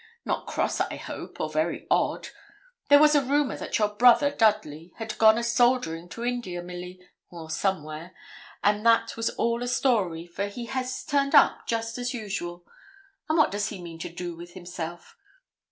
not 0.25 0.47
cross, 0.47 0.79
I 0.81 0.95
hope, 0.95 1.39
or 1.39 1.47
very 1.47 1.85
odd. 1.91 2.29
There 2.89 2.97
was 2.97 3.13
a 3.13 3.21
rumour 3.23 3.55
that 3.57 3.77
your 3.77 3.89
brother, 3.89 4.31
Dudley, 4.31 4.93
had 4.95 5.15
gone 5.19 5.37
a 5.37 5.43
soldiering 5.43 6.09
to 6.09 6.25
India, 6.25 6.63
Milly, 6.63 7.07
or 7.29 7.51
somewhere; 7.51 8.15
but 8.63 8.81
that 8.81 9.15
was 9.15 9.29
all 9.29 9.61
a 9.61 9.67
story, 9.67 10.25
for 10.25 10.47
he 10.47 10.65
has 10.65 11.03
turned 11.05 11.35
up, 11.35 11.67
just 11.67 11.99
as 11.99 12.15
usual. 12.15 12.65
And 13.29 13.37
what 13.37 13.51
does 13.51 13.67
he 13.69 13.79
mean 13.79 13.99
to 13.99 14.09
do 14.09 14.35
with 14.35 14.53
himself? 14.53 15.15